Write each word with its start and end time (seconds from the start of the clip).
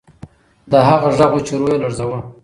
دا 0.71 0.79
هغه 0.89 1.09
غږ 1.17 1.31
و 1.35 1.39
چې 1.47 1.53
روح 1.59 1.69
یې 1.71 1.77
لړزاوه. 1.83 2.19